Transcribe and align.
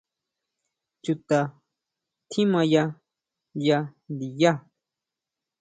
¿Chuta 1.03 1.39
tjimaya 2.29 2.83
ya 3.65 3.79
ndiyá? 4.11 4.51